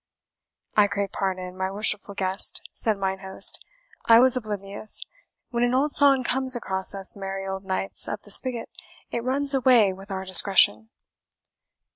"I 0.75 0.87
crave 0.87 1.11
pardon, 1.11 1.55
my 1.55 1.69
worshipful 1.69 2.15
guest," 2.15 2.67
said 2.73 2.97
mine 2.97 3.19
host, 3.19 3.63
"I 4.07 4.17
was 4.19 4.35
oblivious. 4.35 4.99
When 5.51 5.61
an 5.63 5.75
old 5.75 5.93
song 5.93 6.23
comes 6.23 6.55
across 6.55 6.95
us 6.95 7.15
merry 7.15 7.45
old 7.45 7.65
knights 7.65 8.07
of 8.07 8.19
the 8.23 8.31
spigot, 8.31 8.71
it 9.11 9.23
runs 9.23 9.53
away 9.53 9.93
with 9.93 10.09
our 10.09 10.25
discretion." 10.25 10.89